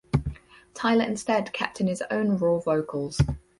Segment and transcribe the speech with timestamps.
[0.73, 3.21] Tyler instead kept in his own raw vocals.